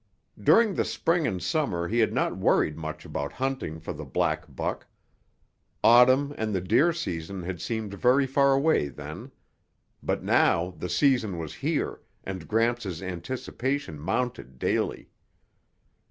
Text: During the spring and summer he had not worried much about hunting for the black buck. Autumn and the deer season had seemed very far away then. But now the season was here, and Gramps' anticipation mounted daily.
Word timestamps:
During 0.41 0.73
the 0.73 0.83
spring 0.83 1.27
and 1.27 1.39
summer 1.43 1.87
he 1.87 1.99
had 1.99 2.11
not 2.11 2.35
worried 2.35 2.75
much 2.75 3.05
about 3.05 3.33
hunting 3.33 3.79
for 3.79 3.93
the 3.93 4.03
black 4.03 4.45
buck. 4.49 4.87
Autumn 5.83 6.33
and 6.39 6.55
the 6.55 6.59
deer 6.59 6.91
season 6.91 7.43
had 7.43 7.61
seemed 7.61 7.93
very 7.93 8.25
far 8.25 8.53
away 8.53 8.87
then. 8.87 9.31
But 10.01 10.23
now 10.23 10.71
the 10.75 10.89
season 10.89 11.37
was 11.37 11.53
here, 11.53 12.01
and 12.23 12.47
Gramps' 12.47 12.99
anticipation 13.03 13.99
mounted 13.99 14.57
daily. 14.57 15.11